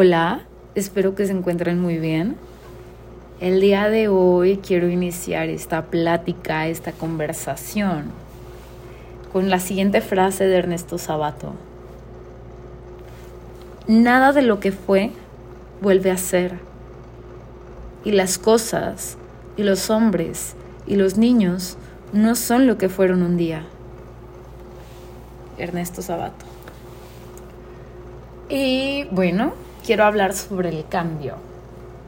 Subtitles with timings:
[0.00, 0.42] Hola,
[0.76, 2.36] espero que se encuentren muy bien.
[3.40, 8.04] El día de hoy quiero iniciar esta plática, esta conversación
[9.32, 11.52] con la siguiente frase de Ernesto Sabato.
[13.88, 15.10] Nada de lo que fue
[15.80, 16.60] vuelve a ser.
[18.04, 19.18] Y las cosas,
[19.56, 20.54] y los hombres,
[20.86, 21.76] y los niños
[22.12, 23.64] no son lo que fueron un día.
[25.58, 26.46] Ernesto Sabato.
[28.48, 29.54] Y bueno,
[29.84, 31.36] quiero hablar sobre el cambio.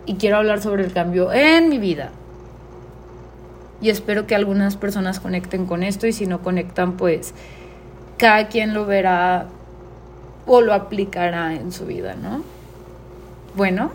[0.06, 2.10] Y quiero hablar sobre el cambio en mi vida.
[3.80, 7.34] Y espero que algunas personas conecten con esto y si no conectan, pues
[8.18, 9.46] cada quien lo verá
[10.46, 12.42] o lo aplicará en su vida, ¿no?
[13.56, 13.92] Bueno,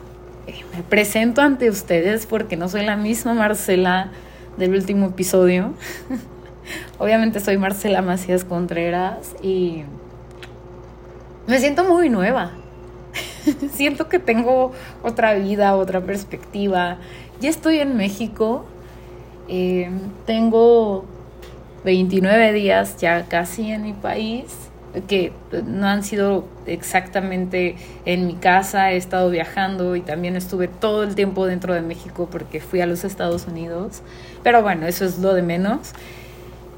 [0.47, 4.09] eh, me presento ante ustedes porque no soy la misma Marcela
[4.57, 5.73] del último episodio.
[6.97, 9.83] Obviamente soy Marcela Macías Contreras y
[11.47, 12.51] me siento muy nueva.
[13.73, 14.71] Siento que tengo
[15.03, 16.97] otra vida, otra perspectiva.
[17.39, 18.65] Ya estoy en México.
[19.47, 19.89] Eh,
[20.25, 21.05] tengo
[21.83, 24.45] 29 días ya casi en mi país,
[25.07, 25.33] que
[25.65, 31.15] no han sido exactamente en mi casa, he estado viajando y también estuve todo el
[31.15, 34.01] tiempo dentro de México porque fui a los Estados Unidos,
[34.41, 35.93] pero bueno, eso es lo de menos.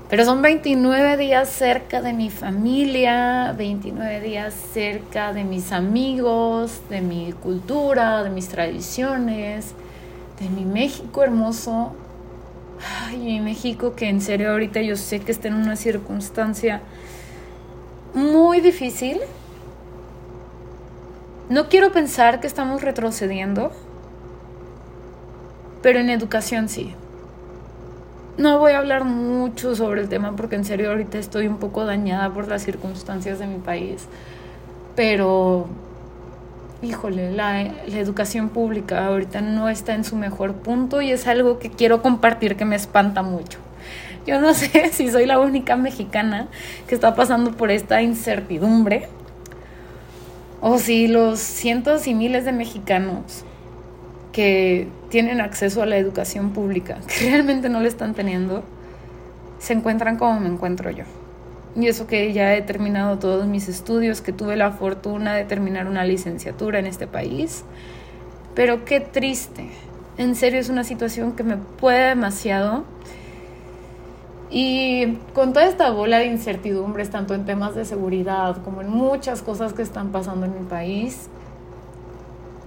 [0.09, 7.01] Pero son 29 días cerca de mi familia, 29 días cerca de mis amigos, de
[7.01, 9.73] mi cultura, de mis tradiciones,
[10.39, 11.91] de mi México hermoso.
[13.05, 16.81] Ay, mi México que en serio ahorita yo sé que está en una circunstancia
[18.13, 19.19] muy difícil.
[21.49, 23.73] No quiero pensar que estamos retrocediendo,
[25.81, 26.95] pero en educación sí.
[28.37, 31.85] No voy a hablar mucho sobre el tema porque en serio ahorita estoy un poco
[31.85, 34.07] dañada por las circunstancias de mi país.
[34.95, 35.65] Pero,
[36.83, 41.71] híjole, la, educación pública ahorita no está en su mejor punto y es algo que
[41.71, 43.57] quiero compartir que me espanta mucho.
[44.27, 46.47] Yo no sé si soy la única mexicana
[46.87, 49.07] que está pasando por esta incertidumbre
[50.61, 53.43] o si los cientos y miles de mexicanos
[54.31, 58.63] que tienen acceso a la educación pública, que realmente no le están teniendo,
[59.59, 61.03] se encuentran como me encuentro yo.
[61.75, 65.87] Y eso que ya he terminado todos mis estudios, que tuve la fortuna de terminar
[65.87, 67.63] una licenciatura en este país.
[68.55, 69.69] Pero qué triste.
[70.17, 72.83] En serio es una situación que me puede demasiado.
[74.49, 79.43] Y con toda esta bola de incertidumbres, tanto en temas de seguridad como en muchas
[79.43, 81.29] cosas que están pasando en mi país,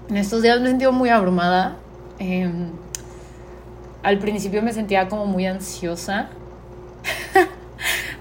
[0.09, 1.79] en estos días me he sentido muy abrumada.
[2.21, 2.73] Em,
[4.03, 6.29] al principio me sentía como muy ansiosa,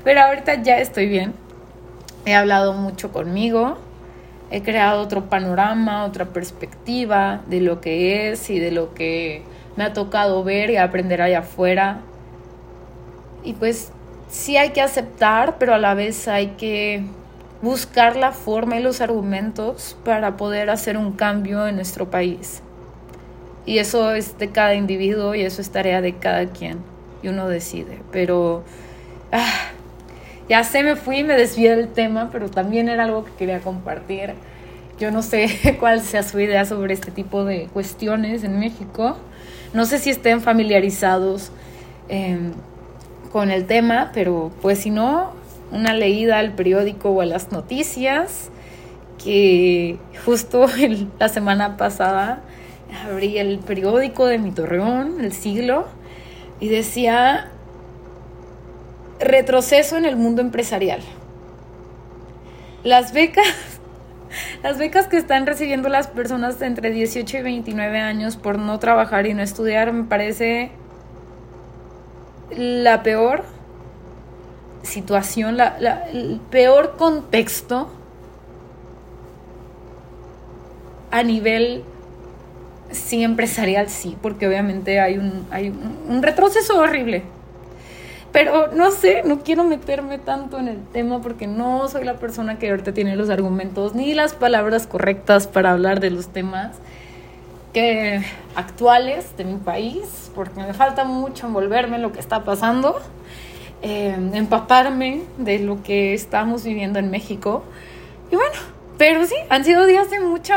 [0.05, 1.33] pero ahorita ya estoy bien.
[2.25, 3.77] He hablado mucho conmigo,
[4.51, 9.43] he creado otro panorama, otra perspectiva de lo que es y de lo que
[9.75, 11.99] me ha tocado ver y aprender allá afuera.
[13.43, 13.91] Y pues
[14.29, 17.03] sí hay que aceptar, pero a la vez hay que
[17.61, 22.61] buscar la forma y los argumentos para poder hacer un cambio en nuestro país.
[23.69, 26.79] Y eso es de cada individuo y eso es tarea de cada quien.
[27.21, 27.99] Y uno decide.
[28.11, 28.63] Pero
[29.31, 29.67] ah,
[30.49, 34.33] ya se me fui me desvié del tema, pero también era algo que quería compartir.
[34.99, 39.17] Yo no sé cuál sea su idea sobre este tipo de cuestiones en México.
[39.71, 41.51] No sé si estén familiarizados
[42.07, 42.53] em,
[43.31, 45.33] con el tema, pero pues si no,
[45.71, 48.49] una leída al periódico o a las noticias,
[49.23, 50.65] que justo
[51.19, 52.41] la semana pasada
[52.93, 55.87] abrí el periódico de mi torreón, El Siglo,
[56.59, 57.49] y decía
[59.19, 61.01] retroceso en el mundo empresarial.
[62.83, 63.45] Las becas,
[64.63, 68.79] las becas que están recibiendo las personas de entre 18 y 29 años por no
[68.79, 70.71] trabajar y no estudiar me parece
[72.51, 73.43] la peor
[74.81, 75.77] situación, la,
[76.11, 77.89] el peor contexto
[81.11, 81.83] a nivel
[82.91, 87.23] sí empresarial, sí, porque obviamente hay un, hay un, retroceso horrible.
[88.31, 92.59] Pero no sé, no quiero meterme tanto en el tema porque no soy la persona
[92.59, 96.75] que ahorita tiene los argumentos ni las palabras correctas para hablar de los temas
[97.73, 98.23] que
[98.55, 102.99] actuales de mi país, porque me falta mucho envolverme en lo que está pasando.
[103.81, 107.63] Em, empaparme de lo que estamos viviendo en México.
[108.29, 108.59] Y bueno,
[108.99, 110.53] pero sí, han sido días de mucho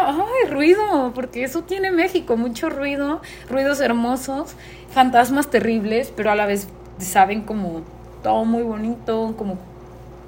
[0.51, 4.57] ruido, porque eso tiene México, mucho ruido, ruidos hermosos,
[4.91, 6.67] fantasmas terribles, pero a la vez
[6.99, 7.83] saben como
[8.25, 9.59] todo muy bonito, como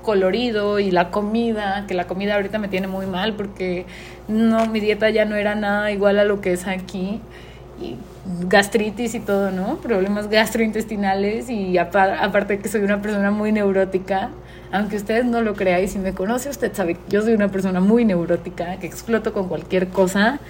[0.02, 3.84] colorido y la comida, que la comida ahorita me tiene muy mal porque
[4.28, 7.20] no, mi dieta ya no era nada igual a lo que es aquí.
[7.80, 7.96] Y
[8.48, 9.78] gastritis y todo, ¿no?
[9.78, 14.30] Problemas gastrointestinales y aparte que soy una persona muy neurótica,
[14.74, 17.48] aunque ustedes no lo crean y si me conoce usted sabe que yo soy una
[17.48, 20.40] persona muy neurótica, que exploto con cualquier cosa.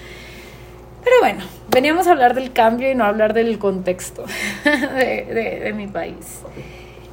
[1.04, 4.24] Pero bueno, veníamos a hablar del cambio y no a hablar del contexto
[4.64, 6.40] de, mi país.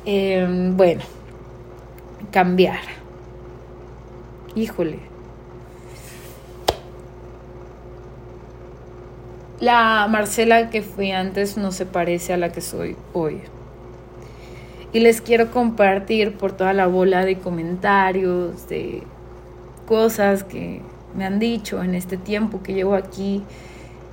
[0.05, 1.01] Em, bueno,
[2.31, 2.79] cambiar.
[4.55, 4.99] Híjole.
[9.59, 13.41] La Marcela que fui antes no se parece a la que soy hoy.
[14.93, 19.03] Y les quiero compartir por toda la bola de comentarios, de
[19.87, 20.81] cosas que
[21.15, 23.41] me han dicho en este tiempo que llevo aquí.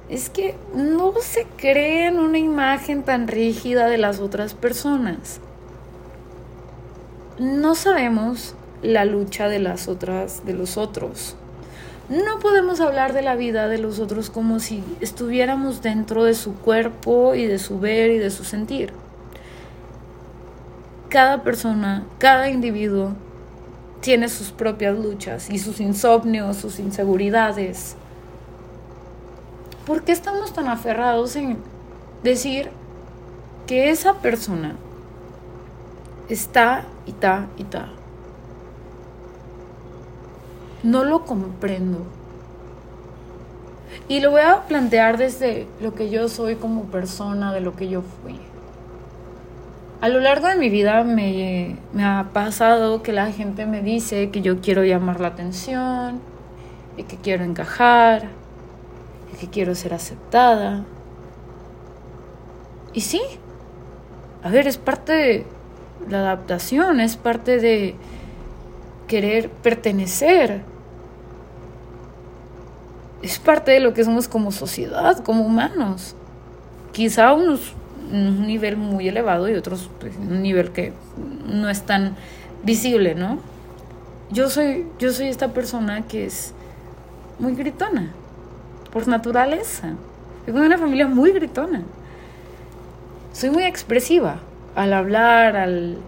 [0.09, 5.41] Es que no se creen una imagen tan rígida de las otras personas.
[7.41, 11.35] No sabemos la lucha de las otras, de los otros.
[12.09, 16.55] No podemos hablar de la vida de los otros como si estuviéramos dentro de su
[16.55, 18.93] cuerpo y de su ver y de su sentir
[21.08, 23.12] cada persona, cada individuo
[24.00, 27.96] tiene sus propias luchas y sus insomnios, sus inseguridades.
[29.87, 31.56] ¿Por qué estamos tan aferrados en
[32.22, 32.70] decir
[33.66, 34.76] que esa persona
[36.28, 37.88] está y está y está?
[40.82, 42.06] No lo comprendo.
[44.08, 47.88] Y lo voy a plantear desde lo que yo soy como persona, de lo que
[47.88, 48.38] yo fui.
[50.00, 54.43] A lo largo de mi vida me, ha pasado que la gente me dice que
[54.43, 56.21] yo quiero llamar la atención,
[56.97, 58.29] y que quiero encajar,
[59.33, 60.85] y que quiero ser aceptada.
[62.93, 63.21] Y sí,
[64.45, 65.47] a ver, es parte de
[66.09, 67.97] la adaptación, es parte de
[69.09, 70.62] querer pertenecer.
[73.21, 76.15] Es parte de lo que somos como sociedad, como humanos.
[76.93, 77.75] Quizá unos
[78.10, 80.93] un nivel muy elevado y otros pues, un nivel que
[81.46, 82.16] no es tan
[82.64, 83.38] visible, ¿no?
[84.31, 86.52] Yo soy, yo soy esta persona que es
[87.38, 88.10] muy gritona,
[88.93, 89.94] por naturaleza.
[90.44, 91.82] Tengo una familia muy gritona.
[93.32, 94.38] Soy muy expresiva
[94.75, 95.99] al hablar, al,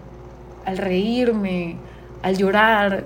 [0.65, 1.77] al reírme,
[2.23, 3.05] al llorar,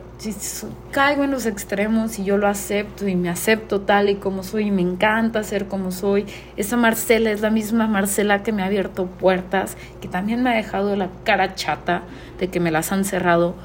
[0.91, 4.67] caigo en los extremos y yo lo acepto y me acepto tal y como soy
[4.67, 6.25] y me encanta ser como soy.
[6.57, 10.55] Esa Marcela es la misma Marcela que me ha abierto puertas, que también me ha
[10.55, 12.03] dejado la cara chata
[12.39, 13.55] de que me las han cerrado,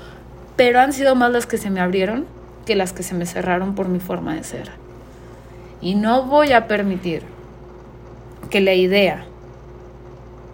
[0.54, 2.26] pero han sido más las que se me abrieron
[2.64, 4.70] que las que se me cerraron por mi forma de ser.
[5.80, 7.22] Y no voy a permitir
[8.50, 9.24] que la idea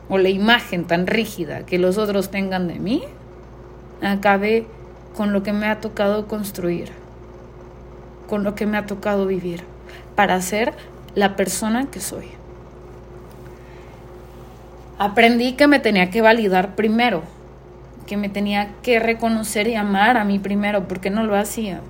[0.09, 3.03] o la imagen tan rígida que los otros tengan de mí
[4.01, 4.67] acabe
[5.17, 6.93] con lo que me ha tocado construir,
[8.29, 9.63] con lo que me ha tocado vivir,
[10.15, 10.75] para ser
[11.15, 12.29] la persona que soy.
[14.99, 17.23] Aprendí que me tenía que validar primero,
[18.07, 21.81] que me tenía que reconocer y amar a mí primero, porque no lo hacía.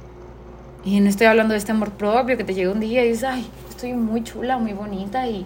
[0.84, 3.24] Y no estoy hablando de este amor propio que te llega un día y dices,
[3.24, 5.44] ay, estoy muy chula, muy bonita y,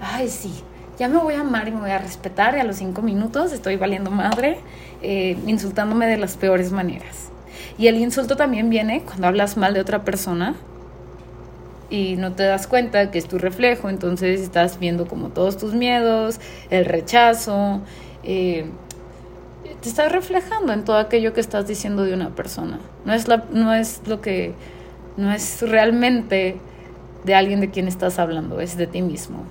[0.00, 0.62] ay, sí,
[0.98, 3.52] ya me voy a amar y me voy a respetar y a los cinco minutos
[3.52, 4.58] estoy valiendo madre,
[5.02, 7.30] eh, insultándome de las peores maneras.
[7.78, 10.56] Y el insulto también viene cuando hablas mal de otra persona
[11.90, 15.72] y no te das cuenta que es tu reflejo, entonces estás viendo como todos tus
[15.72, 16.40] miedos,
[16.70, 17.80] el rechazo,
[18.24, 18.66] eh,
[19.80, 22.80] te estás reflejando en todo aquello que estás diciendo de una persona.
[23.04, 24.54] No es, la, no es lo que,
[25.16, 26.56] no es realmente
[27.24, 29.44] de alguien de quien estás hablando, es de ti mismo.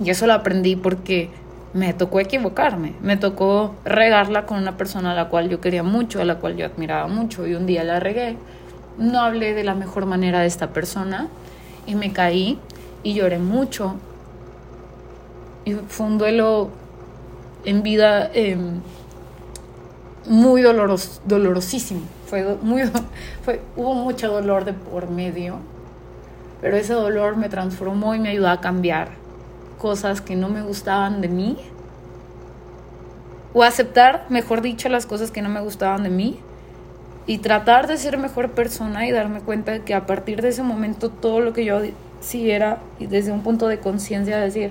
[0.00, 1.30] Y eso lo aprendí porque
[1.74, 6.20] me tocó equivocarme, me tocó regarla con una persona a la cual yo quería mucho,
[6.20, 8.36] a la cual yo admiraba mucho y un día la regué.
[8.96, 11.28] No hablé de la mejor manera de esta persona
[11.84, 12.58] y me caí
[13.02, 13.96] y lloré mucho.
[15.64, 16.70] Y fue un duelo
[17.64, 18.80] en vida em,
[20.28, 22.02] muy dolorosísimo.
[22.26, 22.82] Fue muy,
[23.44, 25.58] fue, hubo mucho dolor de por medio,
[26.60, 29.23] pero ese dolor me transformó y me ayudó a cambiar
[29.84, 31.58] cosas que no me gustaban de mí,
[33.52, 36.38] o aceptar, mejor dicho, las cosas que no me gustaban de mí,
[37.26, 40.62] y tratar de ser mejor persona y darme cuenta de que a partir de ese
[40.62, 41.82] momento todo lo que yo
[42.22, 44.70] sí era, y desde un punto de conciencia, decir,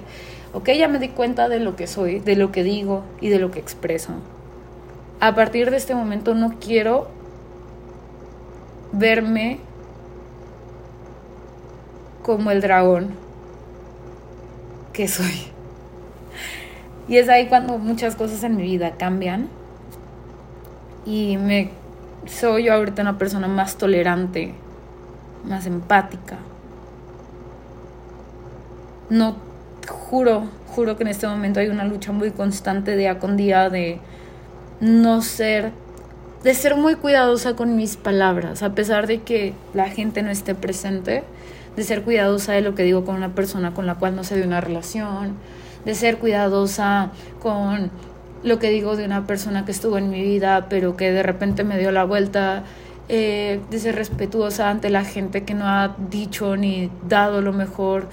[0.52, 3.38] ok, ya me di cuenta de lo que soy, de lo que digo y de
[3.38, 4.14] lo que expreso.
[5.20, 7.08] A partir de este momento no quiero
[8.92, 9.60] verme
[12.24, 13.22] como el dragón
[14.94, 15.48] que soy.
[17.08, 19.50] Y es ahí cuando muchas cosas en mi vida cambian
[21.06, 21.72] y me
[22.26, 24.54] soy yo ahorita una persona más tolerante,
[25.44, 26.38] más empática.
[29.10, 29.36] No,
[29.90, 34.00] juro, juro que en este momento hay una lucha muy constante día con día de
[34.80, 35.72] no ser,
[36.44, 40.56] de ser muy cuidadosa con mis palabras, a pesar de que la gente no esté
[40.56, 41.24] presente,
[41.76, 44.38] de ser cuidadosa de lo que digo con una persona con la cual no se
[44.38, 45.36] de una relación,
[45.86, 47.12] de ser cuidadosa
[47.42, 47.92] con
[48.44, 51.64] lo que digo de una persona que estuvo en mi vida, pero que de repente
[51.64, 52.64] me dio la vuelta,
[53.10, 58.08] eh, de ser respetuosa ante la gente que no ha dicho ni dado lo mejor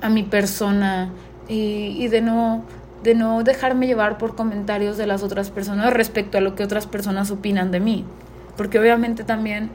[0.00, 1.10] a mi persona
[1.48, 2.64] y, y de no
[3.02, 6.86] de no dejarme llevar por comentarios de las otras personas respecto a lo que otras
[6.86, 8.04] personas opinan de mí.
[8.56, 9.70] Porque obviamente también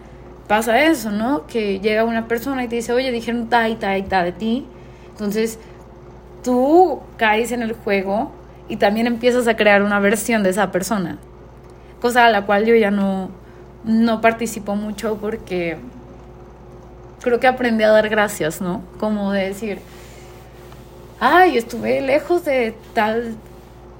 [0.47, 1.47] pasa eso, ¿no?
[1.47, 4.31] Que llega una persona y te dice, oye, dijeron ta y ta y ta de
[4.31, 4.65] ti.
[5.09, 5.59] Entonces,
[6.43, 8.31] tú caes en el juego
[8.67, 11.17] y también empiezas a crear una versión de esa persona.
[12.01, 13.29] Cosa a la cual yo ya no,
[13.83, 15.77] no participo mucho porque
[17.21, 18.83] creo que aprendí a dar gracias, ¿no?
[18.99, 19.79] Como de decir,
[21.19, 23.35] ay, estuve lejos de tal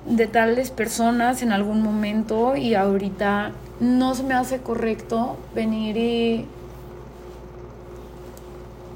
[0.05, 6.45] de tales personas en algún momento y ahorita no se me hace correcto venir y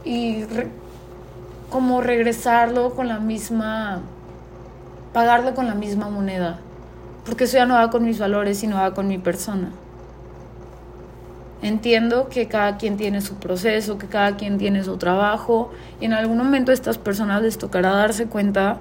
[0.05, 0.45] y
[1.69, 4.01] como regresarlo con la misma
[5.13, 6.59] pagarlo con la misma moneda.
[7.25, 9.71] Porque eso ya no va con mis valores sino va con mi persona.
[11.61, 16.13] Entiendo que cada quien tiene su proceso, que cada quien tiene su trabajo y en
[16.13, 18.77] algún momento a estas personas les tocará darse cuenta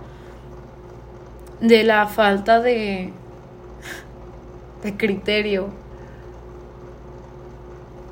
[1.60, 3.12] de la falta de,
[4.82, 5.68] de criterio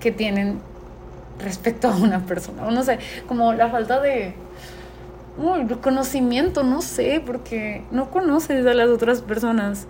[0.00, 0.60] que tienen
[1.38, 2.66] respecto a una persona.
[2.66, 4.34] O no sé, como la falta de
[5.82, 9.86] conocimiento, no sé, porque no conoces a las otras personas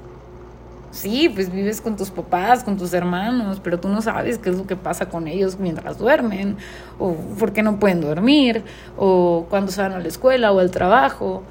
[0.91, 4.57] sí, pues vives con tus papás, con tus hermanos, pero tú no sabes qué es
[4.57, 6.57] lo que pasa con ellos mientras duermen,
[6.99, 8.65] o por qué no pueden dormir,
[8.97, 11.43] o cuando se van a la escuela o al trabajo.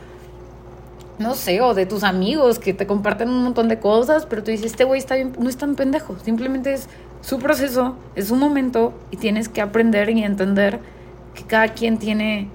[1.17, 4.51] No sé, o de tus amigos que te comparten un montón de cosas, pero tú
[4.51, 6.89] dices, este güey está bien, no es tan pendejo, simplemente es
[7.21, 10.79] su proceso, es su momento y tienes que aprender y entender
[11.33, 12.49] que cada quien tiene,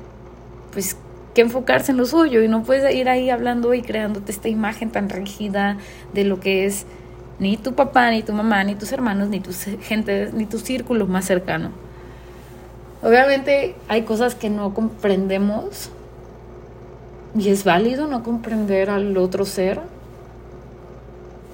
[0.73, 0.97] pues,
[1.35, 4.91] que enfocarse en lo suyo y no puedes ir ahí hablando y creándote esta imagen
[4.91, 5.79] tan rígida
[6.13, 6.87] de lo que es
[7.39, 9.51] ni tu papá, ni tu mamá, ni tus hermanos, ni tu
[9.81, 11.71] gente, ni tu círculo más cercano.
[13.03, 15.91] Obviamente hay cosas que no comprendemos
[17.37, 19.81] y es válido no comprender al otro ser,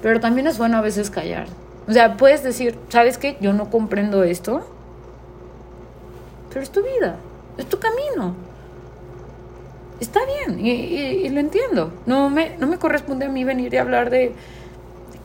[0.01, 1.47] pero también es bueno a veces callar.
[1.87, 3.37] O sea, puedes decir, ¿sabes qué?
[3.39, 4.67] Yo no comprendo esto,
[6.49, 7.17] pero es tu vida,
[7.57, 8.47] es tu camino
[9.99, 11.91] está bien y, lo entiendo.
[12.05, 14.33] No me, no me corresponde a mí venir y hablar de,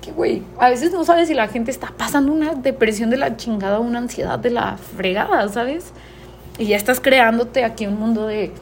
[0.00, 3.36] que, güey, a veces no sabes si la gente está pasando una depresión de la
[3.36, 5.92] chingada o una ansiedad de la fregada, ¿sabes?
[6.58, 8.52] Y ya estás creándote aquí un mundo de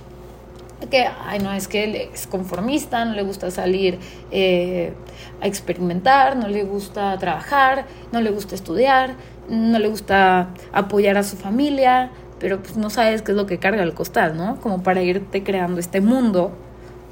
[0.88, 3.98] que, ay, no, es que él es conformista, no le gusta salir
[4.30, 4.92] eh,
[5.40, 9.14] a experimentar, no le gusta trabajar, no le gusta estudiar,
[9.48, 13.58] no le gusta apoyar a su familia, pero pues no sabes qué es lo que
[13.58, 14.60] carga el costal, ¿no?
[14.60, 16.52] Como para irte creando este mundo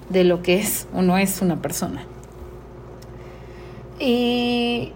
[0.09, 2.05] de lo que es o no es una persona.
[4.01, 4.93] Y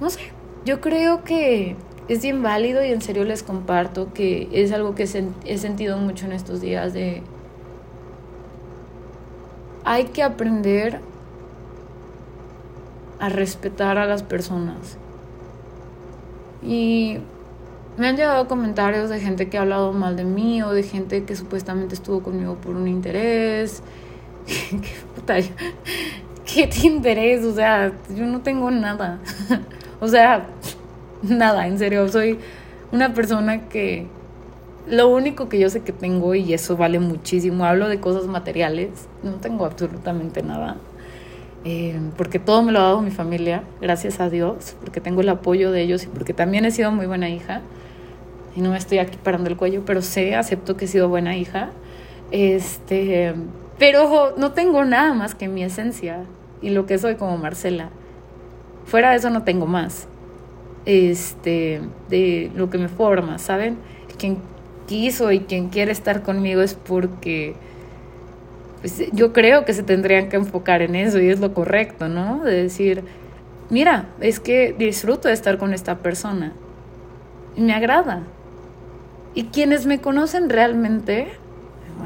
[0.00, 0.20] no sé,
[0.64, 1.76] yo creo que
[2.08, 5.02] es bien válido y en serio les comparto que es algo que
[5.44, 7.22] he sentido mucho en estos días de
[9.88, 11.00] hay que aprender
[13.18, 14.98] a respetar a las personas.
[16.62, 17.16] Y
[17.96, 21.24] me han llegado comentarios de gente que ha hablado mal de mí o de gente
[21.24, 23.82] que supuestamente estuvo conmigo por un interés.
[24.46, 25.36] ¿Qué puta?
[26.44, 27.42] ¿Qué te interés?
[27.46, 29.20] O sea, yo no tengo nada.
[30.00, 30.48] o sea,
[31.22, 32.06] nada, en serio.
[32.08, 32.38] Soy
[32.92, 34.06] una persona que
[34.90, 39.08] lo único que yo sé que tengo, y eso vale muchísimo, hablo de cosas materiales,
[39.22, 40.76] no tengo absolutamente nada.
[41.64, 45.28] Eh, porque todo me lo ha dado mi familia, gracias a Dios, porque tengo el
[45.28, 47.62] apoyo de ellos y porque también he sido muy buena hija
[48.58, 51.36] y no me estoy aquí parando el cuello, pero sé, acepto que he sido buena
[51.36, 51.70] hija.
[52.32, 53.34] Este,
[53.78, 56.24] pero no tengo nada más que mi esencia
[56.60, 57.90] y lo que soy como Marcela.
[58.84, 60.08] Fuera de eso no tengo más.
[60.86, 63.78] Este, de lo que me forma, ¿saben?
[64.18, 64.38] Quien
[64.88, 67.54] quiso y quien quiere estar conmigo es porque
[68.80, 72.42] pues, yo creo que se tendrían que enfocar en eso y es lo correcto, ¿no?
[72.42, 73.04] De decir,
[73.70, 76.52] mira, es que disfruto de estar con esta persona.
[77.56, 78.22] Y me agrada,
[79.34, 81.28] y quienes me conocen realmente,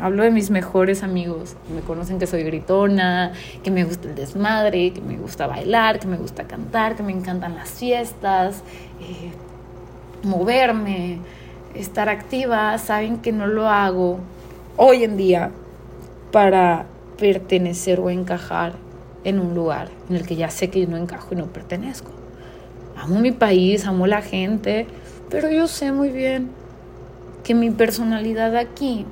[0.01, 4.93] hablo de mis mejores amigos, me conocen que soy gritona, que me gusta el desmadre,
[4.93, 8.63] que me gusta bailar, que me gusta cantar, que me encantan las fiestas,
[9.01, 9.31] eh,
[10.25, 11.21] moverme,
[11.75, 14.19] estar activa, saben que no lo hago
[14.77, 15.51] hoy en día
[16.31, 16.87] para
[17.19, 18.75] pertenecer o encajar
[19.25, 22.11] en un lugar en el que ya sé que no encajo y no pertenezco.
[22.97, 24.87] Amo mi país, amo la gente,
[25.31, 26.51] pero yo sé muy bien
[27.45, 29.07] que mi personalidad aquí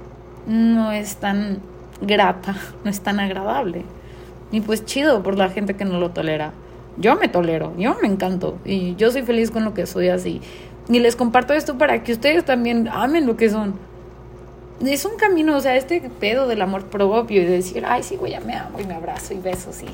[0.46, 1.58] no es tan
[2.00, 3.84] grata, no es tan agradable.
[4.52, 6.52] Y pues chido por la gente que no lo tolera.
[6.96, 10.40] Yo me tolero, yo me encanto y yo soy feliz con lo que soy así.
[10.90, 13.74] Y les comparto esto para que ustedes también amen lo que son.
[14.84, 18.16] Es un camino, o sea, este pedo del amor propio y de decir, ay, sí,
[18.16, 19.86] güey, ya me amo y me abrazo y beso, sí.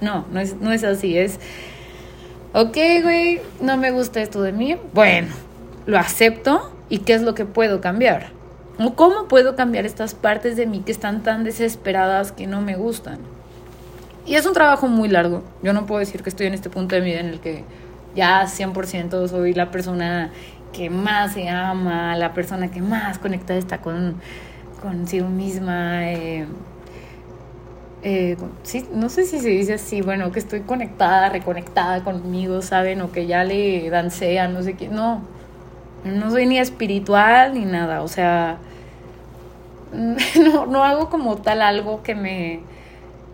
[0.00, 1.38] No, no es, no es así, es,
[2.54, 5.28] ok, güey, no me gusta esto de mí, bueno,
[5.86, 8.30] lo acepto y qué es lo que puedo cambiar.
[8.78, 12.76] O cómo puedo cambiar estas partes de mí que están tan desesperadas que no me
[12.76, 13.18] gustan.
[14.26, 15.42] Y es un trabajo muy largo.
[15.62, 17.64] Yo no puedo decir que estoy en este punto de mi vida en el que
[18.14, 20.30] ya 100% soy la persona
[20.72, 24.16] que más se ama, la persona que más conectada está con
[24.80, 26.10] consigo misma.
[26.10, 26.46] Eh,
[28.02, 33.00] eh, sí, no sé si se dice así, bueno, que estoy conectada, reconectada conmigo, ¿saben?
[33.02, 34.88] O que ya le dancé no sé qué.
[34.88, 35.22] No,
[36.04, 38.58] no soy ni espiritual ni nada, o sea,
[39.92, 42.60] no, no hago como tal algo que me...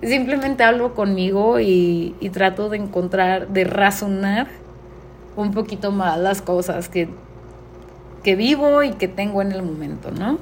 [0.02, 4.46] Simplemente hablo conmigo y, y trato de encontrar, de razonar
[5.36, 7.08] un poquito más las cosas que,
[8.22, 10.38] que vivo y que tengo en el momento, ¿no?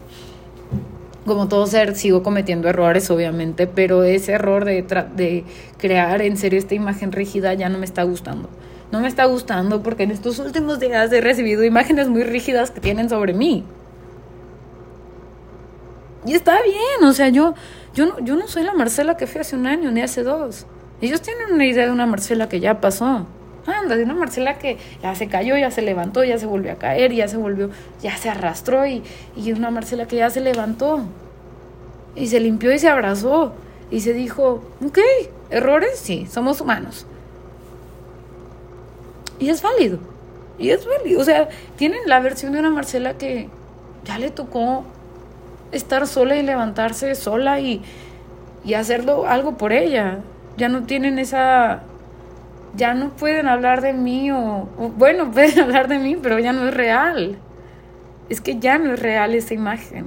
[1.26, 4.82] Como todo ser, sigo cometiendo errores, obviamente, pero ese error de,
[5.16, 5.44] de
[5.78, 8.48] crear en serio esta imagen rígida ya no me está gustando.
[8.92, 12.80] No me está gustando porque en estos últimos días he recibido imágenes muy rígidas que
[12.80, 13.64] tienen sobre mí.
[16.26, 17.54] Y está bien, o sea, yo,
[17.94, 20.66] yo, no, yo no soy la Marcela que fui hace un año ni hace dos.
[21.00, 23.26] Ellos tienen una idea de una Marcela que ya pasó.
[23.66, 26.76] Anda, de una Marcela que ya se cayó, ya se levantó, ya se volvió a
[26.76, 27.70] caer, ya se volvió,
[28.02, 29.02] ya se arrastró y,
[29.36, 31.04] y una Marcela que ya se levantó.
[32.16, 33.54] Y se limpió y se abrazó.
[33.90, 34.98] Y se dijo, ok,
[35.50, 37.06] errores, sí, somos humanos.
[39.38, 39.98] Y es válido.
[40.58, 41.20] Y es válido.
[41.20, 43.48] O sea, tienen la versión de una Marcela que
[44.04, 44.84] ya le tocó
[45.72, 47.82] estar sola y levantarse sola y,
[48.64, 50.20] y hacerlo algo por ella.
[50.56, 51.82] Ya no tienen esa...
[52.76, 56.68] Ya no pueden hablar de mí o, Bueno, pueden hablar de mí, pero ya no
[56.68, 57.36] es real.
[58.28, 60.06] Es que ya no es real esa imagen.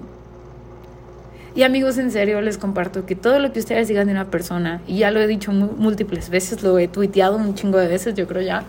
[1.56, 4.82] Y amigos, en serio les comparto que todo lo que ustedes digan de una persona,
[4.86, 8.28] y ya lo he dicho múltiples veces, lo he tuiteado un chingo de veces, yo
[8.28, 8.64] creo ya,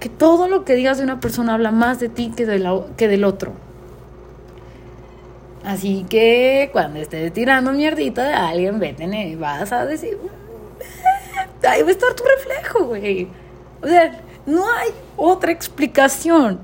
[0.00, 2.78] que todo lo que digas de una persona habla más de ti que, de la,
[2.98, 3.54] que del otro.
[5.64, 10.18] Así que cuando estés tirando mierdita de alguien, vete, vas a decir,
[11.62, 13.28] ahí va a estar tu reflejo, güey.
[13.82, 16.60] O sea, no hay otra explicación.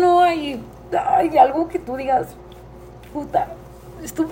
[0.00, 0.60] No hay,
[0.92, 2.28] hay algo que tú digas,
[3.12, 3.48] puta,
[4.02, 4.26] esto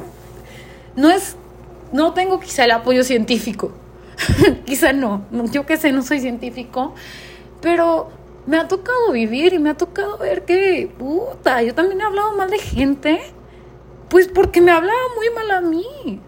[0.94, 1.36] no es,
[1.92, 3.72] no tengo quizá el apoyo científico.
[4.64, 6.94] quizá no, yo qué sé, no soy científico,
[7.60, 8.08] pero
[8.46, 12.32] me ha tocado vivir y me ha tocado ver que, puta, yo también he hablado
[12.32, 13.20] mal de gente
[14.08, 16.20] pues porque me hablaba muy mal a mí.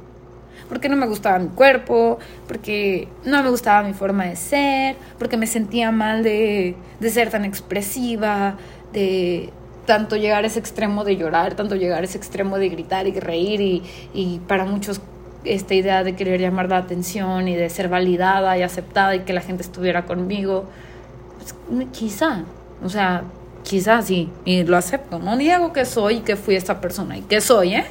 [0.69, 5.37] Porque no me gustaba mi cuerpo, porque no me gustaba mi forma de ser, porque
[5.37, 8.57] me sentía mal de, de ser tan expresiva,
[8.93, 9.51] de
[9.87, 13.19] tanto llegar a ese extremo de llorar, tanto llegar a ese extremo de gritar y
[13.19, 15.01] reír y, y para muchos
[15.45, 19.33] esta idea de querer llamar la atención y de ser validada y aceptada y que
[19.33, 20.67] la gente estuviera conmigo,
[21.39, 22.45] pues, quizá,
[22.85, 23.25] o sea,
[23.69, 25.19] Quizás sí, y lo acepto.
[25.19, 27.85] No niego que soy y que fui esa persona y que soy, ¿eh?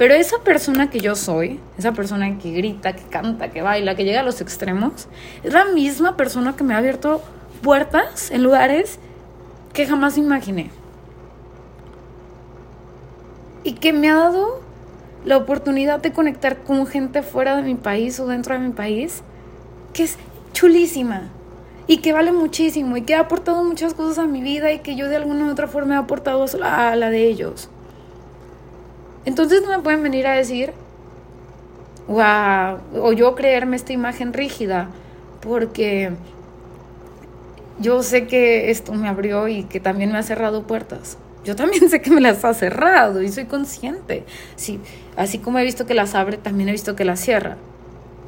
[0.00, 4.04] Pero esa persona que yo soy, esa persona que grita, que canta, que baila, que
[4.04, 5.08] llega a los extremos,
[5.44, 7.20] es la misma persona que me ha abierto
[7.60, 8.98] puertas en lugares
[9.74, 10.70] que jamás imaginé.
[13.62, 14.62] Y que me ha dado
[15.26, 19.22] la oportunidad de conectar con gente fuera de mi país o dentro de mi país,
[19.92, 20.16] que es
[20.54, 21.24] chulísima
[21.86, 24.96] y que vale muchísimo y que ha aportado muchas cosas a mi vida y que
[24.96, 27.68] yo de alguna u otra forma he aportado a la de ellos.
[29.24, 30.72] Entonces no me pueden venir a decir,
[32.08, 34.88] o yo creerme esta imagen rígida,
[35.40, 36.12] porque
[37.78, 41.18] yo sé que esto me abrió y que también me ha cerrado puertas.
[41.44, 44.24] Yo también sé que me las ha cerrado y soy consciente.
[44.56, 44.80] Sí,
[45.16, 47.56] así como he visto que las abre, también he visto que las cierra.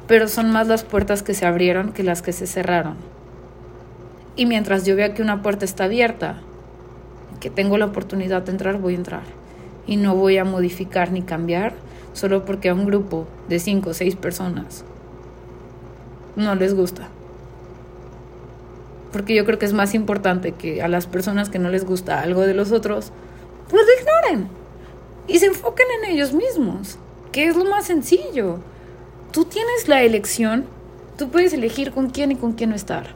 [0.07, 2.97] Pero son más las puertas que se abrieron que las que se cerraron.
[4.35, 6.41] Y mientras yo vea que una puerta está abierta,
[7.39, 9.42] que tengo la oportunidad de entrar, voy a entrar.
[9.85, 11.73] Y no voy a modificar ni cambiar
[12.13, 14.85] solo porque a un grupo de cinco o seis personas
[16.35, 17.09] no les gusta.
[19.11, 22.21] Porque yo creo que es más importante que a las personas que no les gusta
[22.21, 23.11] algo de los otros,
[23.69, 24.47] pues lo ignoren
[25.27, 26.97] y se enfoquen en ellos mismos,
[27.31, 28.59] que es lo más sencillo.
[29.31, 30.65] Tú tienes la elección,
[31.17, 33.15] tú puedes elegir con quién y con quién no estar.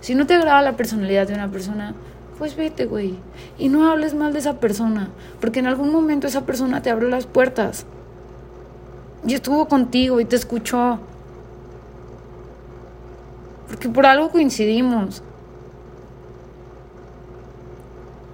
[0.00, 1.94] Si no te agrada la personalidad de una persona,
[2.40, 3.16] pues vete, güey.
[3.58, 5.10] Y no hables mal de esa persona,
[5.42, 7.84] porque en algún momento esa persona te abrió las puertas.
[9.26, 10.98] Y estuvo contigo y te escuchó.
[13.68, 15.22] Porque por algo coincidimos.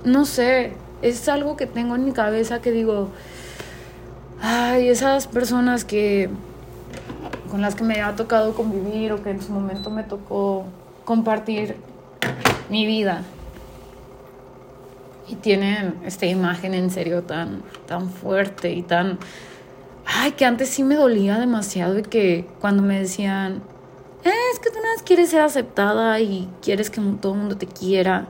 [0.04, 3.08] No sé, es algo que tengo en mi cabeza que digo,
[4.40, 6.30] ay, esas personas que
[7.50, 10.64] con las que me ha tocado convivir o que en su momento me tocó
[11.04, 11.74] compartir
[12.70, 13.24] mi vida
[15.28, 19.18] y tienen esta imagen en serio tan tan fuerte y tan
[20.04, 23.62] ay que antes sí me dolía demasiado y que cuando me decían
[24.24, 27.66] eh, es que tú nada quieres ser aceptada y quieres que todo el mundo te
[27.66, 28.28] quiera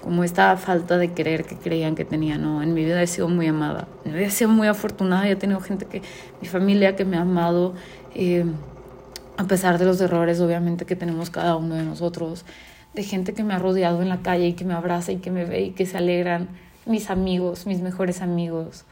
[0.00, 3.28] como esta falta de querer que creían que tenía, no, en mi vida he sido
[3.28, 6.02] muy amada, en mi vida he sido muy afortunada, y he tenido gente que,
[6.40, 7.74] mi familia que me ha amado,
[8.14, 8.44] eh,
[9.36, 12.44] a pesar de los errores obviamente que tenemos cada uno de nosotros,
[12.94, 15.30] de gente que me ha rodeado en la calle y que me abraza y que
[15.30, 16.48] me ve y que se alegran,
[16.86, 18.84] mis amigos, mis mejores amigos,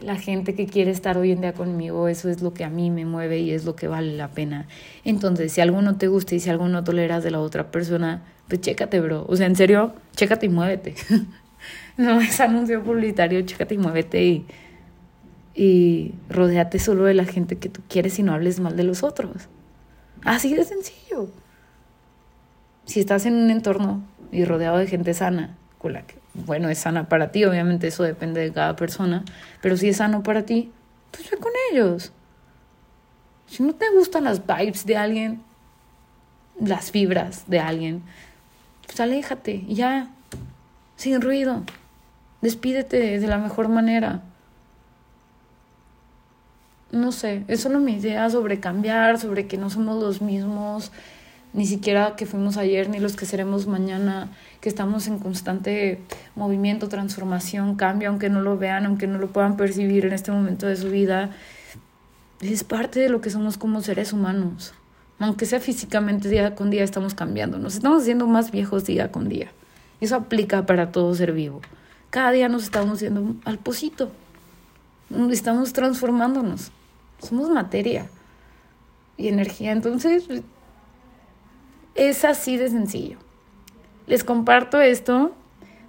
[0.00, 2.90] la gente que quiere estar hoy en día conmigo, eso es lo que a mí
[2.90, 4.66] me mueve y es lo que vale la pena.
[5.04, 8.22] Entonces, si algo no te gusta y si algo no toleras de la otra persona,
[8.46, 9.26] pues chécate, bro.
[9.28, 10.94] O sea, en serio, chécate y muévete.
[11.96, 14.46] no es anuncio publicitario, chécate y muévete y,
[15.54, 19.02] y rodéate solo de la gente que tú quieres y no hables mal de los
[19.02, 19.48] otros.
[20.24, 21.28] Así de sencillo.
[22.88, 26.78] Si estás en un entorno y rodeado de gente sana, con la que, bueno, es
[26.78, 29.26] sana para ti, obviamente eso depende de cada persona,
[29.60, 30.72] pero si es sano para ti,
[31.10, 32.12] pues ve con ellos.
[33.46, 35.42] Si no te gustan las vibes de alguien,
[36.58, 38.02] las fibras de alguien,
[38.86, 40.08] pues aléjate, ya,
[40.96, 41.64] sin ruido.
[42.40, 44.22] Despídete de la mejor manera.
[46.90, 50.90] No sé, es solo mi idea sobre cambiar, sobre que no somos los mismos,
[51.52, 54.30] ni siquiera que fuimos ayer, ni los que seremos mañana,
[54.60, 56.00] que estamos en constante
[56.34, 60.66] movimiento, transformación, cambio, aunque no lo vean, aunque no lo puedan percibir en este momento
[60.66, 61.30] de su vida.
[62.40, 64.74] Es parte de lo que somos como seres humanos
[65.18, 69.28] aunque sea físicamente día con día estamos cambiando, nos estamos haciendo más viejos día con
[69.28, 69.50] día.
[70.00, 71.60] Eso aplica para todo ser vivo.
[72.10, 74.10] Cada día nos estamos haciendo al posito,
[75.30, 76.70] estamos transformándonos,
[77.20, 78.06] somos materia
[79.16, 80.28] y energía, entonces
[81.98, 83.18] es así de sencillo.
[84.06, 85.32] Les comparto esto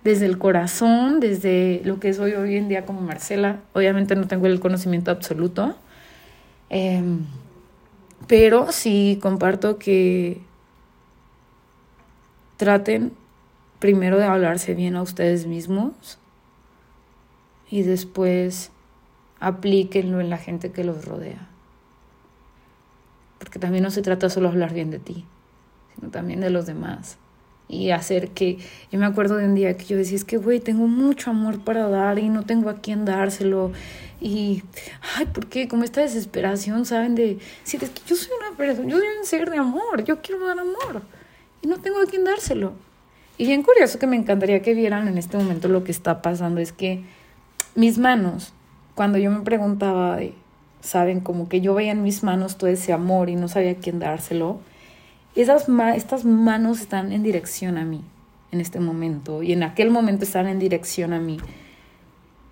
[0.04, 3.62] desde el corazón, desde lo que soy hoy en día como Marcela.
[3.74, 5.76] Obviamente no tengo el conocimiento absoluto.
[6.70, 7.02] Eh,
[8.28, 10.42] pero sí comparto que
[12.58, 13.14] traten
[13.80, 16.20] primero de hablarse bien a ustedes mismos
[17.72, 18.72] y después
[19.40, 21.48] aplíquenlo en la gente que los rodea.
[23.38, 25.26] Porque también no se trata solo de hablar bien de ti,
[26.12, 27.18] también de los demás.
[27.68, 28.58] Y hacer que,
[28.92, 31.60] yo me acuerdo de un día que yo decía, es que, güey, tengo mucho amor
[31.60, 33.72] para dar y no tengo a quién dárselo.
[34.20, 34.64] Y,
[35.16, 35.68] ay, ¿por qué?
[35.68, 37.16] Como esta desesperación, ¿saben?
[37.16, 40.46] De, si que yo soy una persona, yo soy un ser de amor, yo quiero
[40.48, 41.04] dar amor
[41.62, 42.74] y no tengo a quién dárselo.
[43.38, 46.60] Y bien curioso que me encantaría que vieran en este momento lo que está pasando
[46.60, 47.04] es que
[47.76, 48.52] mis manos,
[48.96, 50.20] cuando yo me preguntaba,
[50.82, 51.22] ¿saben?
[51.22, 54.00] Como que yo veía en mis manos todo ese amor y no sabía a quién
[54.00, 54.60] dárselo.
[55.42, 58.04] Esas estas manos están en dirección a mí
[58.52, 61.38] en este momento y en aquel momento están en dirección a mí.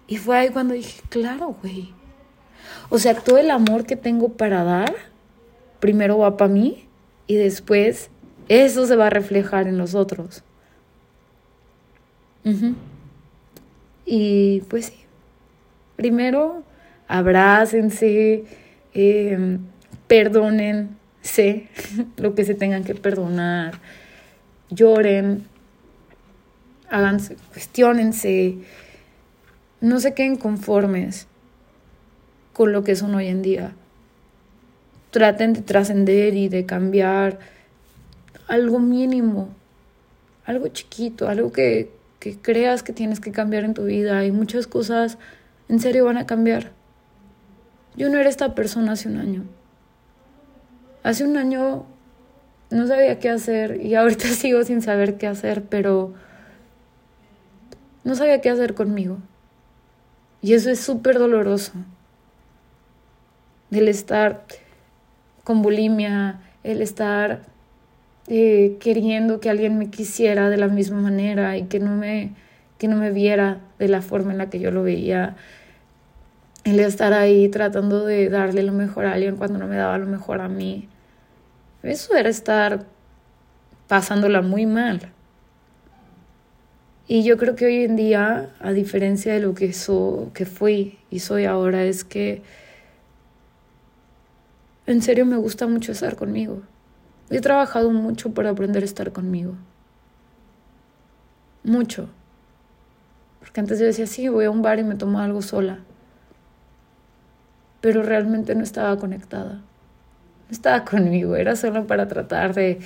[0.07, 1.93] Y fue ahí cuando dije, claro, güey.
[2.89, 4.93] O sea, todo el amor que tengo para dar,
[5.81, 6.85] primero va para mí
[7.27, 8.09] y después
[8.47, 10.43] eso se va a reflejar en los otros.
[14.05, 14.99] Y pues sí,
[15.97, 16.63] primero
[17.09, 18.45] abrácense,
[18.93, 19.57] eh,
[21.27, 21.67] perdónense
[22.17, 23.79] lo que se tengan que perdonar,
[24.69, 25.45] lloren,
[26.89, 28.57] háganse, cuestionense
[29.79, 31.27] no se queden conformes
[32.53, 33.73] con lo que son hoy en día.
[35.11, 37.37] Traten de trascender y de cambiar
[38.47, 39.49] algo mínimo,
[40.45, 44.65] algo chiquito, algo que, que creas que tienes que cambiar en tu vida y muchas
[44.65, 45.19] cosas
[45.69, 46.71] en serio van a cambiar.
[47.95, 49.43] Yo no era esta persona hace un año.
[51.07, 51.85] Hace un año
[52.69, 56.13] no sabía qué hacer y ahorita sigo sin saber qué hacer, pero
[58.03, 59.17] no sabía qué hacer conmigo
[60.41, 61.71] Y eso es súper doloroso.
[63.71, 64.43] El estar
[65.45, 67.43] con bulimia, el estar
[68.27, 72.33] eh, queriendo que alguien me quisiera de la misma manera y que no me
[72.79, 75.37] que no me viera de la forma en la que yo lo veía.
[76.65, 80.05] El estar ahí tratando de darle lo mejor a alguien cuando no me daba lo
[80.05, 80.89] mejor a mí.
[81.83, 82.85] Eso era estar
[83.87, 85.11] pasándola muy mal.
[87.07, 89.73] Y yo creo que hoy en día, a diferencia de lo que,
[90.33, 92.41] que fui y soy ahora, es que
[94.85, 96.61] en serio me gusta mucho estar conmigo.
[97.29, 99.55] He trabajado mucho para aprender a estar conmigo.
[101.63, 102.09] Mucho.
[103.39, 105.79] Porque antes yo decía, sí, voy a un bar y me tomo algo sola.
[107.81, 109.61] Pero realmente no estaba conectada.
[110.47, 112.79] No estaba conmigo, era solo para tratar de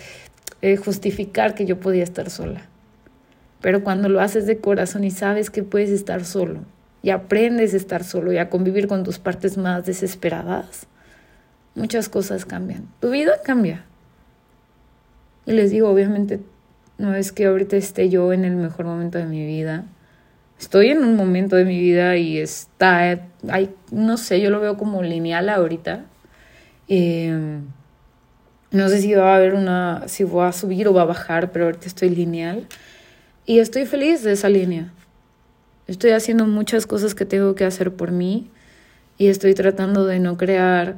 [0.83, 2.61] justificar que yo podía estar sola.
[3.61, 6.61] Pero cuando lo haces de corazón y sabes que puedes estar solo
[7.03, 10.87] y aprendes a estar solo y a convivir con tus partes más desesperadas,
[11.75, 12.87] muchas cosas cambian.
[12.99, 13.85] Tu vida cambia.
[15.45, 16.39] Y les digo, obviamente,
[16.97, 19.85] no es que ahorita esté yo en el mejor momento de mi vida
[20.61, 23.19] estoy en un momento de mi vida y está,
[23.49, 26.05] hay, no sé, yo lo veo como lineal ahorita.
[26.93, 27.67] Em,
[28.71, 31.53] no sé si va a haber una, si voy a subir o va a bajar,
[31.53, 32.67] pero ahorita estoy lineal.
[33.45, 34.91] Y estoy feliz de esa línea.
[35.87, 38.49] Estoy haciendo muchas cosas que tengo que hacer por mí
[39.17, 40.97] y estoy tratando de no crear,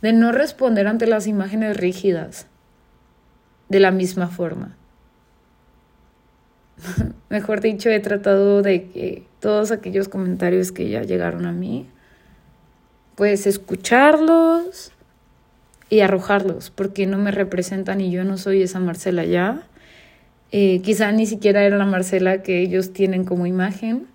[0.00, 2.46] de no responder ante las imágenes rígidas
[3.68, 4.76] de la misma forma.
[7.28, 11.86] mejor dicho, he tratado de que todos aquellos comentarios que ya llegaron a mí,
[13.14, 14.93] pues escucharlos
[15.94, 19.62] y arrojarlos, porque no me representan y yo no soy esa Marcela ya.
[20.52, 24.06] Eh, quizá ni siquiera era la Marcela que ellos tienen como imagen,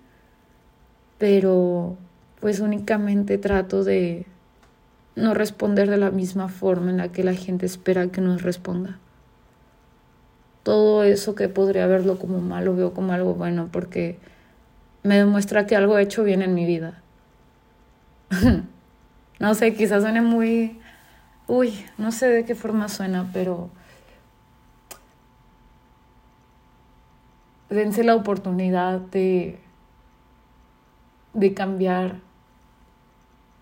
[1.18, 1.96] pero
[2.40, 4.26] pues únicamente trato de
[5.16, 8.98] no responder de la misma forma en la que la gente espera que nos responda
[10.62, 14.18] todo eso que podría verlo como malo, veo como algo bueno, porque
[15.02, 17.02] me demuestra que algo he hecho bien en mi vida.
[19.38, 20.79] no sé, quizás suene muy...
[21.52, 23.70] Uy, no sé de qué forma suena, pero...
[27.68, 29.58] Dense la oportunidad de,
[31.34, 32.20] de cambiar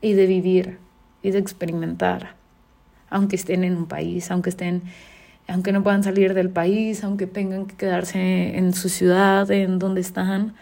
[0.02, 0.78] y de vivir
[1.22, 2.34] y de experimentar,
[3.08, 4.82] aunque estén en un país, aunque estén
[5.48, 10.02] aunque no puedan salir del país, aunque tengan que quedarse en su ciudad, en donde
[10.02, 10.54] están,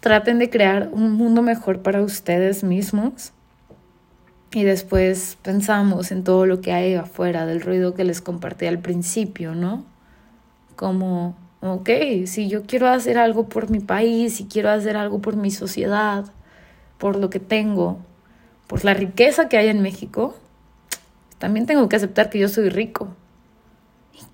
[0.00, 3.32] traten de crear un mundo mejor para ustedes mismos.
[4.52, 8.78] Y después pensamos en todo lo que hay afuera, del ruido que les compartí al
[8.78, 9.84] principio, ¿no?
[10.76, 11.90] Como, ok,
[12.26, 16.24] si yo quiero hacer algo por mi país, si quiero hacer algo por mi sociedad,
[16.98, 17.98] por lo que tengo,
[18.66, 20.36] por la riqueza que hay en México,
[21.38, 23.08] también tengo que aceptar que yo soy rico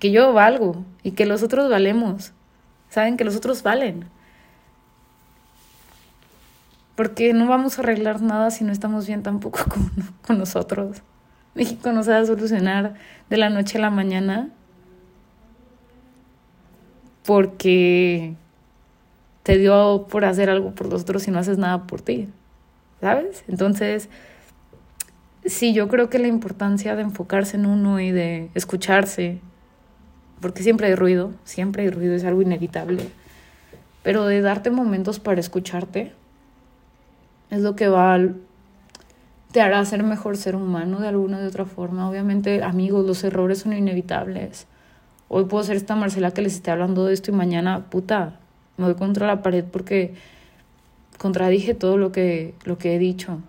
[0.03, 2.33] que yo valgo y que los otros valemos.
[2.89, 4.05] Saben que los otros valen.
[6.95, 9.91] Porque no vamos a arreglar nada si no estamos bien tampoco con,
[10.25, 11.01] con nosotros.
[11.55, 12.95] México no se va a solucionar
[13.29, 14.49] de la noche a la mañana
[17.25, 18.35] porque
[19.43, 22.29] te dio por hacer algo por los otros y no haces nada por ti.
[23.01, 23.43] ¿Sabes?
[23.47, 24.09] Entonces,
[25.45, 29.41] sí, yo creo que la importancia de enfocarse en uno y de escucharse
[30.39, 33.07] porque siempre hay ruido, siempre hay ruido, es algo inevitable.
[34.03, 36.13] Pero de darte momentos para escucharte
[37.49, 38.17] es lo que va
[39.53, 42.09] te hará ser mejor ser humano de alguna de otra forma.
[42.09, 44.65] Obviamente, amigos, los errores son inevitables.
[45.27, 48.39] Hoy puedo ser esta Marcela que les esté hablando de esto y mañana, puta,
[48.77, 50.15] me voy contra la pared porque
[51.19, 53.41] contradije todo lo que, lo que he dicho.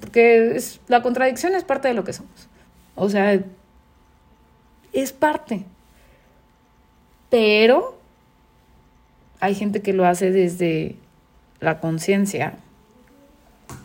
[0.00, 2.48] Porque es, la contradicción es parte de lo que somos.
[2.94, 3.38] O sea,
[4.94, 5.66] es parte.
[7.28, 7.98] Pero
[9.40, 10.96] hay gente que lo hace desde
[11.64, 12.54] la conciencia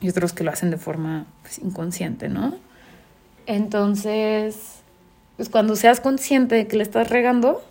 [0.01, 2.55] y otros que lo hacen de forma pues, inconsciente, ¿no?
[3.45, 4.81] Entonces,
[5.37, 7.63] pues cuando seas consciente de que le estás regando,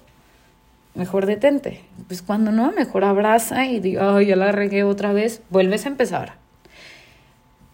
[0.94, 1.84] mejor detente.
[2.08, 5.88] Pues cuando no, mejor abraza y diga, ay, ya la regué otra vez, vuelves a
[5.88, 6.34] empezar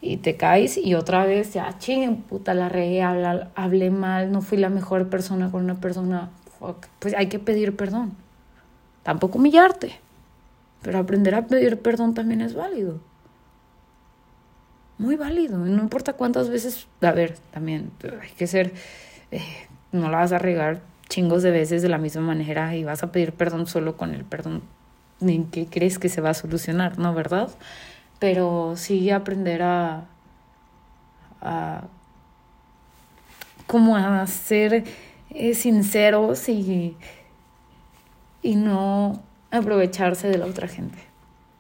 [0.05, 4.59] y te caes y otra vez ya, ching, puta, la regué, hablé mal, no fui
[4.59, 6.29] la mejor persona con una persona,
[6.99, 8.12] pues hay que pedir perdón.
[9.03, 9.99] Tampoco humillarte,
[10.85, 13.01] pero aprender a pedir perdón también es válido.
[14.99, 17.90] Muy válido, no importa cuántas veces, a ver, también
[18.23, 18.73] hay que ser,
[19.33, 19.42] eh,
[19.90, 23.11] no la vas a regar chingos de veces de la misma manera y vas a
[23.11, 24.62] pedir perdón solo con el perdón
[25.20, 27.12] en qué crees que se va a solucionar, ¿no?
[27.14, 27.49] ¿Verdad?
[28.20, 30.05] Pero sí aprender a,
[31.40, 31.85] a
[33.66, 34.85] como a ser
[35.31, 36.97] eh, sinceros y,
[38.42, 39.23] y no
[39.59, 40.99] aprovecharse de la otra gente.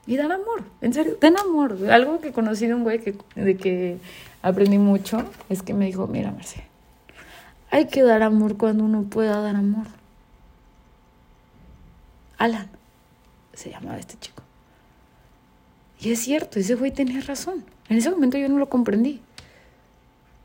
[0.06, 1.78] Y dar amor, en serio, den amor.
[1.90, 3.98] Algo que conocí de un güey que, de que
[4.42, 6.64] aprendí mucho es que me dijo, mira, Marce,
[7.70, 9.86] hay que dar amor cuando uno pueda dar amor.
[12.36, 12.68] Alan,
[13.54, 14.42] se llamaba este chico.
[16.00, 17.64] Y es cierto, ese güey tenía razón.
[17.88, 19.22] En ese momento yo no lo comprendí.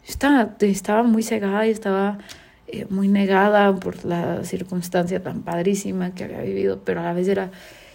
[0.08, 2.20] estaba, estaba muy cegada y estaba
[2.72, 7.28] eh, muy negada por la circunstancia tan padrísima que había vivido, pero a la vez
[7.28, 7.50] era,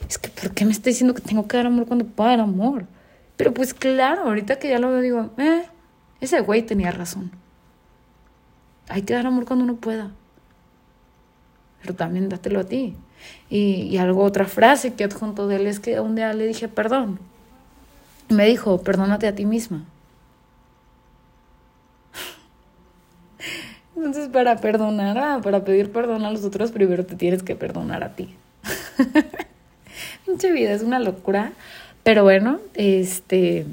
[0.08, 2.40] es que ¿por qué me está diciendo que tengo que dar amor cuando puedo dar
[2.40, 2.86] amor?
[3.36, 5.62] Pero pues claro, ahorita que ya lo veo digo, eh,
[6.20, 7.30] ese güey tenía razón.
[8.88, 10.10] Hay que dar amor cuando uno pueda.
[11.80, 12.96] Pero también dátelo a ti.
[13.48, 16.66] Y, y algo, otra frase que adjunto de él es que un día le dije
[16.66, 17.20] perdón.
[18.28, 19.84] Me dijo, perdónate a ti misma.
[24.04, 28.14] Entonces, para perdonar, para pedir perdón a los otros, primero te tienes que perdonar a
[28.14, 28.28] ti.
[30.26, 31.52] Mucha vida, es una locura.
[32.02, 33.64] Pero bueno, este.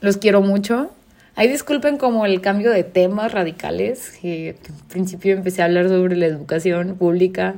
[0.00, 0.90] Los quiero mucho.
[1.36, 6.16] Ahí disculpen como el cambio de temas radicales, que al principio empecé a hablar sobre
[6.16, 7.56] la educación pública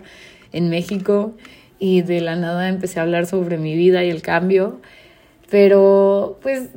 [0.53, 1.33] en México
[1.79, 4.81] y de la nada empecé a hablar sobre mi vida y el cambio.
[5.48, 6.70] Pero pues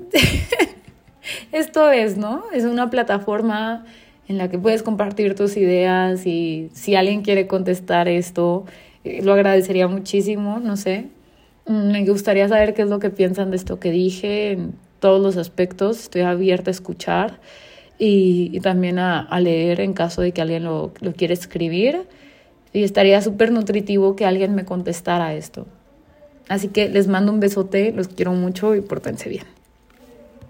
[1.52, 2.43] esto es, ¿no?
[2.54, 3.84] Es una plataforma
[4.28, 8.66] en la que puedes compartir tus ideas y si alguien quiere contestar esto,
[9.04, 11.08] eh, lo agradecería muchísimo, no sé.
[11.68, 15.22] Mm, me gustaría saber qué es lo que piensan de esto que dije en todos
[15.22, 16.00] los aspectos.
[16.00, 17.40] Estoy abierta a escuchar
[18.00, 22.08] y, también a, leer en caso de que alguien lo, lo quiera escribir.
[22.74, 25.66] Y estaría súper nutritivo que alguien me contestara esto.
[26.50, 29.55] Así que les mando un besote, los quiero mucho y pórtense bien.